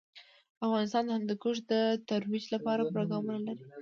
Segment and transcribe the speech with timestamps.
[0.65, 1.73] افغانستان د هندوکش د
[2.09, 3.65] ترویج لپاره پروګرامونه لري.